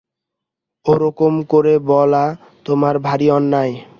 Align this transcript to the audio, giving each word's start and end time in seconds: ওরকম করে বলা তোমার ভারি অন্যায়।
ওরকম 0.85 1.33
করে 1.43 1.73
বলা 1.89 2.25
তোমার 2.65 2.95
ভারি 2.99 3.27
অন্যায়। 3.31 3.73